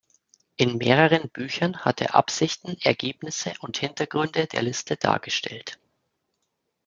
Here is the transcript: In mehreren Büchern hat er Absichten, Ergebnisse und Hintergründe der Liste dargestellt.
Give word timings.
In 0.55 0.77
mehreren 0.79 1.29
Büchern 1.29 1.77
hat 1.85 2.01
er 2.01 2.15
Absichten, 2.15 2.75
Ergebnisse 2.81 3.53
und 3.59 3.77
Hintergründe 3.77 4.47
der 4.47 4.63
Liste 4.63 4.95
dargestellt. 4.97 5.77